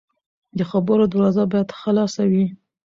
د 0.57 0.59
خبرو 0.69 1.03
دروازه 1.13 1.43
باید 1.51 1.69
خلاصه 1.81 2.23
وي 2.31 2.45